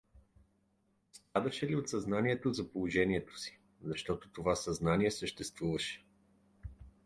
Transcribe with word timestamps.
Страдаше 1.11 1.67
ли 1.67 1.75
от 1.75 1.89
съзнанието 1.89 2.53
за 2.53 2.71
положението 2.71 3.37
си— 3.39 3.59
защото 3.83 4.29
това 4.31 4.55
съзнание 4.55 5.11
съществуваше? 5.11 6.05